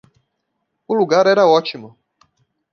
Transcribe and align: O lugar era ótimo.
O 0.87 0.95
lugar 0.95 1.27
era 1.27 1.45
ótimo. 1.45 1.95